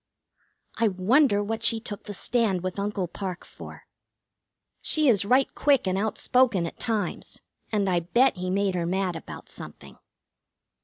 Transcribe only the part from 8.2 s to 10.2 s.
he made her mad about something.